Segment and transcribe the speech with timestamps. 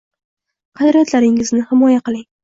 [0.79, 2.25] Qadriyatlaringizni himoya qiling